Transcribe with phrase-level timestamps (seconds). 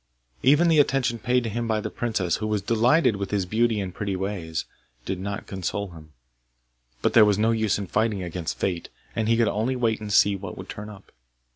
[0.41, 3.93] Even the attention paid him by the princess, who was delighted with his beauty and
[3.93, 4.65] pretty ways,
[5.05, 6.11] did not console him,
[7.03, 10.11] but there was no use in fighting against fate, and he could only wait and
[10.11, 11.11] see what would turn up.